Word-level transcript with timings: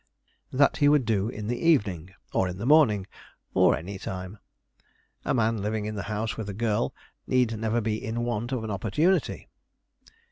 That 0.51 0.77
he 0.77 0.89
would 0.89 1.05
do 1.05 1.29
in 1.29 1.45
the 1.45 1.59
evening, 1.59 2.15
or 2.33 2.47
in 2.47 2.57
the 2.57 2.65
morning, 2.65 3.05
or 3.53 3.75
any 3.77 3.99
time 3.99 4.39
a 5.23 5.31
man 5.31 5.59
living 5.61 5.85
in 5.85 5.93
the 5.93 6.01
house 6.09 6.37
with 6.37 6.49
a 6.49 6.55
girl 6.55 6.91
need 7.27 7.55
never 7.55 7.81
be 7.81 8.03
in 8.03 8.23
want 8.23 8.51
of 8.51 8.63
an 8.63 8.71
opportunity. 8.71 9.47